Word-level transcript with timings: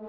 El 0.00 0.06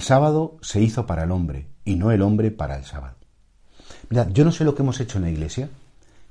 sábado 0.00 0.56
se 0.62 0.80
hizo 0.80 1.04
para 1.04 1.24
el 1.24 1.30
hombre 1.30 1.66
y 1.84 1.96
no 1.96 2.12
el 2.12 2.22
hombre 2.22 2.50
para 2.50 2.78
el 2.78 2.86
sábado. 2.86 3.16
Mirad, 4.08 4.28
yo 4.28 4.46
no 4.46 4.52
sé 4.52 4.64
lo 4.64 4.74
que 4.74 4.80
hemos 4.80 4.98
hecho 5.00 5.18
en 5.18 5.24
la 5.24 5.30
iglesia, 5.30 5.68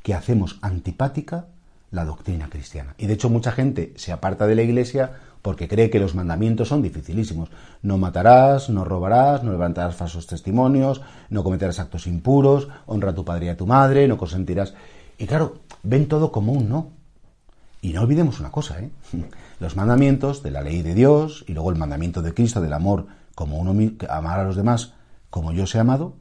que 0.02 0.16
hacemos 0.16 0.58
antipática 0.64 1.46
la 1.92 2.06
doctrina 2.06 2.50
cristiana. 2.50 2.96
Y 2.98 3.06
de 3.06 3.14
hecho 3.14 3.30
mucha 3.30 3.52
gente 3.52 3.94
se 3.98 4.12
aparta 4.12 4.48
de 4.48 4.56
la 4.56 4.64
iglesia 4.64 5.12
porque 5.42 5.68
cree 5.68 5.90
que 5.90 6.00
los 6.00 6.16
mandamientos 6.16 6.68
son 6.68 6.82
dificilísimos. 6.82 7.50
No 7.82 7.98
matarás, 7.98 8.70
no 8.70 8.86
robarás, 8.86 9.44
no 9.44 9.52
levantarás 9.52 9.96
falsos 9.96 10.28
testimonios, 10.28 11.02
no 11.30 11.44
cometerás 11.44 11.80
actos 11.80 12.08
impuros, 12.08 12.68
honra 12.86 13.12
a 13.12 13.16
tu 13.16 13.26
padre 13.26 13.48
y 13.48 13.50
a 13.50 13.58
tu 13.58 13.66
madre, 13.66 14.08
no 14.08 14.18
consentirás. 14.18 14.74
Y 15.18 15.26
claro, 15.26 15.56
ven 15.84 16.08
todo 16.08 16.32
como 16.32 16.52
un 16.52 16.70
no. 16.70 16.90
Y 17.82 17.94
no 17.94 18.02
olvidemos 18.02 18.40
una 18.40 18.52
cosa, 18.52 18.80
¿eh? 18.80 18.92
Los 19.60 19.76
mandamientos 19.76 20.44
de 20.44 20.52
la 20.52 20.62
ley 20.62 20.82
de 20.82 20.96
Dios 20.96 21.46
y 21.48 21.54
luego 21.54 21.70
el 21.70 21.78
mandamiento 21.78 22.22
de 22.22 22.34
Cristo 22.34 22.62
del 22.62 22.74
amor 22.74 23.06
como 23.36 23.60
uno 23.60 23.76
amar 24.10 24.40
a 24.40 24.44
los 24.44 24.56
demás 24.56 24.94
como 25.30 25.54
yo 25.54 25.64
os 25.64 25.76
he 25.76 25.80
amado, 25.80 26.16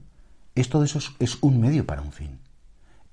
esto 0.54 0.78
de 0.78 0.86
eso 0.86 0.98
es 1.18 1.38
un 1.40 1.60
medio 1.60 1.86
para 1.86 2.02
un 2.02 2.12
fin. 2.12 2.38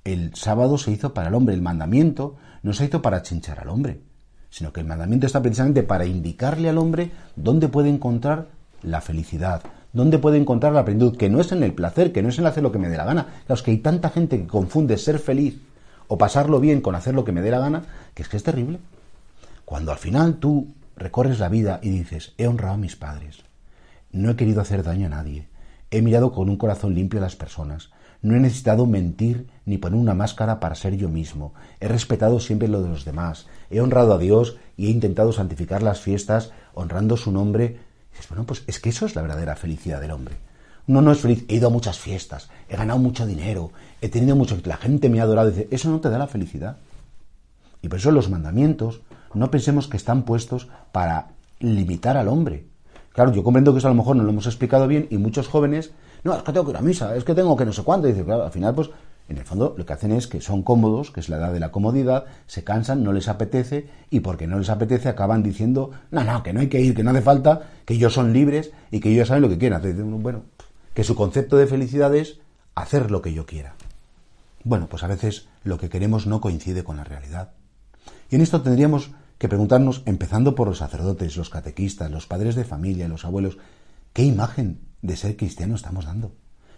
El 0.03 0.35
sábado 0.35 0.77
se 0.77 0.91
hizo 0.91 1.13
para 1.13 1.29
el 1.29 1.33
hombre, 1.33 1.55
el 1.55 1.61
mandamiento 1.61 2.35
no 2.61 2.73
se 2.73 2.85
hizo 2.85 3.01
para 3.01 3.21
chinchar 3.21 3.59
al 3.59 3.69
hombre, 3.69 4.01
sino 4.49 4.73
que 4.73 4.81
el 4.81 4.87
mandamiento 4.87 5.25
está 5.25 5.41
precisamente 5.41 5.83
para 5.83 6.05
indicarle 6.05 6.69
al 6.69 6.77
hombre 6.77 7.11
dónde 7.35 7.67
puede 7.67 7.89
encontrar 7.89 8.47
la 8.81 9.01
felicidad, 9.01 9.63
dónde 9.93 10.19
puede 10.19 10.37
encontrar 10.37 10.73
la 10.73 10.85
plenitud, 10.85 11.17
que 11.17 11.29
no 11.29 11.39
es 11.41 11.51
en 11.51 11.63
el 11.63 11.73
placer, 11.73 12.11
que 12.11 12.21
no 12.21 12.29
es 12.29 12.39
en 12.39 12.45
hacer 12.45 12.63
lo 12.63 12.71
que 12.71 12.79
me 12.79 12.89
dé 12.89 12.97
la 12.97 13.05
gana. 13.05 13.25
Claro, 13.45 13.55
es 13.55 13.63
que 13.63 13.71
hay 13.71 13.77
tanta 13.77 14.09
gente 14.09 14.39
que 14.39 14.47
confunde 14.47 14.97
ser 14.97 15.19
feliz 15.19 15.59
o 16.07 16.17
pasarlo 16.17 16.59
bien 16.59 16.81
con 16.81 16.95
hacer 16.95 17.13
lo 17.13 17.25
que 17.25 17.31
me 17.31 17.41
dé 17.41 17.51
la 17.51 17.59
gana, 17.59 17.83
que 18.13 18.23
es 18.23 18.29
que 18.29 18.37
es 18.37 18.43
terrible. 18.43 18.79
Cuando 19.65 19.91
al 19.91 19.97
final 19.97 20.35
tú 20.35 20.73
recorres 20.95 21.39
la 21.39 21.49
vida 21.49 21.79
y 21.83 21.89
dices, 21.89 22.33
he 22.37 22.47
honrado 22.47 22.75
a 22.75 22.77
mis 22.77 22.95
padres, 22.95 23.39
no 24.11 24.31
he 24.31 24.35
querido 24.35 24.61
hacer 24.61 24.83
daño 24.83 25.07
a 25.07 25.09
nadie. 25.09 25.47
He 25.91 26.01
mirado 26.01 26.31
con 26.31 26.49
un 26.49 26.57
corazón 26.57 26.95
limpio 26.95 27.19
a 27.19 27.23
las 27.23 27.35
personas. 27.35 27.89
No 28.27 28.35
he 28.35 28.41
necesitado 28.41 28.85
mentir 28.85 29.47
ni 29.65 29.77
poner 29.77 29.97
una 29.97 30.13
máscara 30.13 30.59
para 30.59 30.75
ser 30.75 30.97
yo 30.97 31.07
mismo. 31.07 31.53
He 31.79 31.87
respetado 31.87 32.41
siempre 32.41 32.67
lo 32.67 32.83
de 32.83 32.89
los 32.89 33.05
demás. 33.05 33.47
He 33.69 33.79
honrado 33.79 34.13
a 34.13 34.17
Dios 34.17 34.57
y 34.75 34.87
he 34.87 34.89
intentado 34.89 35.31
santificar 35.31 35.81
las 35.81 36.01
fiestas 36.01 36.51
honrando 36.73 37.15
su 37.15 37.31
nombre. 37.31 37.77
dices, 38.11 38.27
bueno, 38.27 38.43
pues 38.43 38.65
es 38.67 38.81
que 38.81 38.89
eso 38.89 39.05
es 39.05 39.15
la 39.15 39.21
verdadera 39.21 39.55
felicidad 39.55 40.01
del 40.01 40.11
hombre. 40.11 40.35
Uno 40.87 41.01
no 41.01 41.13
es 41.13 41.19
feliz. 41.19 41.45
He 41.47 41.55
ido 41.55 41.67
a 41.67 41.71
muchas 41.71 41.99
fiestas, 41.99 42.49
he 42.67 42.75
ganado 42.75 42.99
mucho 42.99 43.25
dinero, 43.25 43.71
he 44.01 44.09
tenido 44.09 44.35
mucho. 44.35 44.57
La 44.65 44.75
gente 44.75 45.07
me 45.07 45.21
ha 45.21 45.23
adorado. 45.23 45.49
Dice, 45.51 45.69
eso 45.71 45.89
no 45.89 46.01
te 46.01 46.09
da 46.09 46.17
la 46.17 46.27
felicidad. 46.27 46.75
Y 47.81 47.87
por 47.87 47.99
eso 47.99 48.11
los 48.11 48.29
mandamientos 48.29 48.99
no 49.33 49.49
pensemos 49.49 49.87
que 49.87 49.95
están 49.95 50.23
puestos 50.23 50.67
para 50.91 51.29
limitar 51.61 52.17
al 52.17 52.27
hombre, 52.27 52.65
Claro, 53.17 53.33
yo 53.33 53.41
comprendo 53.41 53.73
que 53.73 53.79
eso 53.79 53.87
a 53.87 53.89
lo 53.89 53.95
mejor 53.95 54.15
no 54.15 54.21
lo 54.21 54.29
hemos 54.29 54.45
explicado 54.45 54.87
bien 54.87 55.07
y 55.09 55.17
muchos 55.17 55.47
jóvenes, 55.47 55.89
no, 56.27 56.35
es 56.35 56.43
que 56.43 56.51
tengo 56.51 56.65
que 56.65 56.71
ir 56.71 56.77
a 56.77 56.81
misa, 56.81 57.15
es 57.15 57.23
que 57.23 57.33
tengo 57.33 57.55
que 57.55 57.65
no 57.65 57.73
sé 57.73 57.83
cuánto. 57.83 58.07
Dice, 58.07 58.23
claro, 58.23 58.43
al 58.43 58.51
final, 58.51 58.75
pues, 58.75 58.89
en 59.29 59.37
el 59.37 59.45
fondo 59.45 59.75
lo 59.77 59.85
que 59.85 59.93
hacen 59.93 60.11
es 60.11 60.27
que 60.27 60.41
son 60.41 60.61
cómodos, 60.61 61.11
que 61.11 61.19
es 61.19 61.29
la 61.29 61.37
edad 61.37 61.53
de 61.53 61.59
la 61.59 61.71
comodidad, 61.71 62.25
se 62.47 62.63
cansan, 62.63 63.03
no 63.03 63.13
les 63.13 63.27
apetece 63.27 63.89
y 64.09 64.19
porque 64.19 64.45
no 64.45 64.59
les 64.59 64.69
apetece 64.69 65.09
acaban 65.09 65.41
diciendo, 65.41 65.91
no, 66.11 66.23
no, 66.23 66.43
que 66.43 66.53
no 66.53 66.59
hay 66.59 66.67
que 66.67 66.81
ir, 66.81 66.95
que 66.95 67.03
no 67.03 67.11
hace 67.11 67.21
falta, 67.21 67.69
que 67.85 67.95
ellos 67.95 68.13
son 68.13 68.33
libres 68.33 68.71
y 68.91 68.99
que 68.99 69.09
ellos 69.09 69.27
saben 69.29 69.41
lo 69.41 69.49
que 69.49 69.57
quieren. 69.57 70.21
Bueno, 70.21 70.43
que 70.93 71.03
su 71.03 71.15
concepto 71.15 71.57
de 71.57 71.67
felicidad 71.67 72.13
es 72.15 72.39
hacer 72.75 73.11
lo 73.11 73.21
que 73.21 73.33
yo 73.33 73.45
quiera. 73.45 73.75
Bueno, 74.63 74.87
pues 74.87 75.03
a 75.03 75.07
veces 75.07 75.47
lo 75.63 75.77
que 75.77 75.89
queremos 75.89 76.27
no 76.27 76.41
coincide 76.41 76.83
con 76.83 76.97
la 76.97 77.03
realidad. 77.03 77.51
Y 78.29 78.35
en 78.35 78.41
esto 78.41 78.61
tendríamos 78.61 79.11
que 79.37 79.47
preguntarnos, 79.47 80.03
empezando 80.05 80.55
por 80.55 80.67
los 80.67 80.79
sacerdotes, 80.79 81.37
los 81.37 81.49
catequistas, 81.49 82.11
los 82.11 82.27
padres 82.27 82.55
de 82.55 82.65
familia, 82.65 83.07
los 83.07 83.23
abuelos, 83.23 83.57
¿qué 84.13 84.23
imagen 84.23 84.86
de 85.07 85.17
ser 85.17 85.35
cristiano 85.35 85.75
estamos 85.75 86.05
dando? 86.05 86.31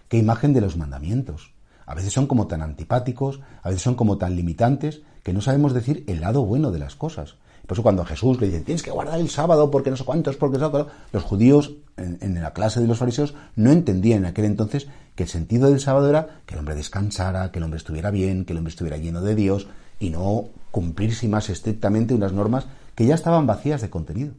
¿Qué 0.07 0.17
imagen 0.17 0.53
de 0.53 0.61
los 0.61 0.77
mandamientos? 0.77 1.51
A 1.85 1.95
veces 1.95 2.13
son 2.13 2.27
como 2.27 2.47
tan 2.47 2.61
antipáticos, 2.61 3.41
a 3.63 3.69
veces 3.69 3.81
son 3.81 3.95
como 3.95 4.17
tan 4.17 4.35
limitantes, 4.35 5.01
que 5.23 5.33
no 5.33 5.41
sabemos 5.41 5.73
decir 5.73 6.03
el 6.07 6.21
lado 6.21 6.45
bueno 6.45 6.71
de 6.71 6.79
las 6.79 6.95
cosas. 6.95 7.35
Por 7.65 7.75
eso 7.75 7.83
cuando 7.83 8.01
a 8.01 8.05
Jesús 8.05 8.39
le 8.39 8.47
dicen, 8.47 8.63
tienes 8.63 8.81
que 8.81 8.91
guardar 8.91 9.19
el 9.19 9.29
sábado 9.29 9.69
porque 9.69 9.91
no 9.91 9.97
sé 9.97 10.03
cuántos, 10.03 10.37
porque 10.37 10.57
los 10.57 11.23
judíos 11.23 11.73
en, 11.97 12.17
en, 12.21 12.41
la 12.41 12.53
clase 12.53 12.79
de 12.79 12.87
los 12.87 12.97
fariseos 12.97 13.35
no 13.55 13.71
entendían 13.71 14.19
en 14.19 14.25
aquel 14.25 14.45
entonces 14.45 14.87
que 15.15 15.23
el 15.23 15.29
sentido 15.29 15.69
del 15.69 15.79
sábado 15.79 16.09
era 16.09 16.41
que 16.45 16.55
el 16.55 16.59
hombre 16.59 16.75
descansara, 16.75 17.51
que 17.51 17.59
el 17.59 17.65
hombre 17.65 17.77
estuviera 17.77 18.09
bien, 18.09 18.45
que 18.45 18.53
el 18.53 18.57
hombre 18.57 18.71
estuviera 18.71 18.97
lleno 18.97 19.21
de 19.21 19.35
Dios 19.35 19.67
y 19.99 20.09
no 20.09 20.45
cumplirse 20.71 21.27
más 21.27 21.49
estrictamente 21.49 22.13
unas 22.13 22.33
normas 22.33 22.65
que 22.95 23.05
ya 23.05 23.15
estaban 23.15 23.45
vacías 23.45 23.81
de 23.81 23.89
contenido. 23.89 24.33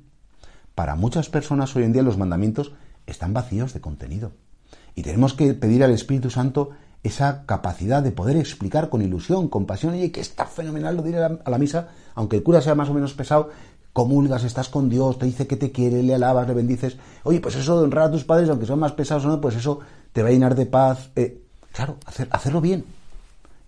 Para 0.74 0.96
muchas 0.96 1.28
personas 1.28 1.74
hoy 1.76 1.84
en 1.84 1.92
día 1.92 2.02
los 2.02 2.18
mandamientos 2.18 2.72
están 3.10 3.32
vacíos 3.32 3.72
de 3.74 3.80
contenido. 3.80 4.32
Y 4.94 5.02
tenemos 5.02 5.34
que 5.34 5.54
pedir 5.54 5.84
al 5.84 5.92
Espíritu 5.92 6.30
Santo 6.30 6.70
esa 7.02 7.46
capacidad 7.46 8.02
de 8.02 8.12
poder 8.12 8.36
explicar 8.36 8.90
con 8.90 9.02
ilusión, 9.02 9.48
con 9.48 9.66
pasión, 9.66 9.94
y 9.94 10.10
que 10.10 10.20
está 10.20 10.46
fenomenal 10.46 10.96
lo 10.96 11.02
de 11.02 11.10
ir 11.10 11.16
a 11.16 11.50
la, 11.50 11.58
misa, 11.58 11.88
aunque 12.14 12.36
el 12.36 12.42
cura 12.42 12.60
sea 12.60 12.74
más 12.74 12.90
o 12.90 12.94
menos 12.94 13.14
pesado, 13.14 13.50
comulgas, 13.92 14.44
estás 14.44 14.68
con 14.68 14.88
Dios, 14.88 15.18
te 15.18 15.26
dice 15.26 15.46
que 15.46 15.56
te 15.56 15.72
quiere, 15.72 16.02
le 16.02 16.14
alabas, 16.14 16.46
le 16.46 16.54
bendices. 16.54 16.98
Oye, 17.24 17.40
pues 17.40 17.56
eso 17.56 17.78
de 17.78 17.84
honrar 17.84 18.06
a 18.06 18.10
tus 18.10 18.24
padres, 18.24 18.48
aunque 18.50 18.66
son 18.66 18.78
más 18.78 18.92
pesados 18.92 19.24
o 19.24 19.28
no, 19.28 19.40
pues 19.40 19.56
eso 19.56 19.80
te 20.12 20.22
va 20.22 20.28
a 20.28 20.32
llenar 20.32 20.54
de 20.54 20.66
paz. 20.66 21.10
Eh, 21.16 21.42
claro, 21.72 21.96
hacer, 22.04 22.28
hacerlo 22.30 22.60
bien. 22.60 22.84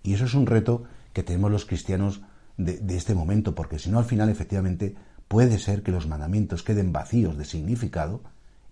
Y 0.03 0.13
eso 0.13 0.25
es 0.25 0.33
un 0.33 0.45
reto 0.45 0.83
que 1.13 1.23
tenemos 1.23 1.51
los 1.51 1.65
cristianos 1.65 2.21
de, 2.57 2.95
este 2.95 3.15
momento, 3.15 3.55
porque 3.55 3.79
si 3.79 3.89
no 3.89 3.99
al 3.99 4.05
final 4.05 4.29
efectivamente 4.29 4.95
puede 5.27 5.57
ser 5.57 5.81
que 5.81 5.91
los 5.91 6.07
mandamientos 6.07 6.63
queden 6.63 6.91
vacíos 6.91 7.37
de 7.37 7.45
significado 7.45 8.21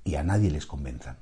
y 0.03 0.15
a 0.15 0.23
nadie 0.23 0.49
les 0.49 0.65
convenzan. 0.65 1.17